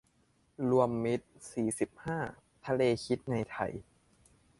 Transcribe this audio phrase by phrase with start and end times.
[0.69, 2.19] รวมมิตร ยี่สิบห้า
[2.65, 3.73] ทะเลฮิตในไทย